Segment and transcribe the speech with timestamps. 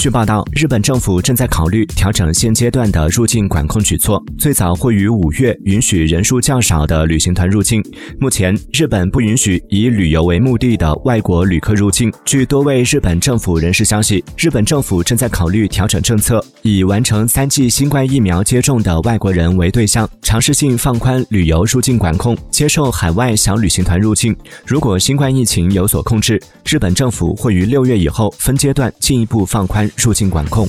[0.00, 7.84] 据报道，日本政府正在考虑调整现阶段的入境管控举措，最早会于五月允许人数较少的旅行团入境。
[8.18, 12.10] 目前，日本不允许以旅游为目的的外国旅客入境。
[12.24, 24.34] 据多位日本政府人士消息，日本政府正在考虑调整政策，以完成三剂新冠疫苗接种的外国人为对象，尝试性放宽旅游入境管控，接受海外小旅行团入境。
[24.64, 29.89] 如果新冠疫情有所控制，日本政府会于六月以后分阶段进一步放宽。
[29.96, 30.66] 入境管控。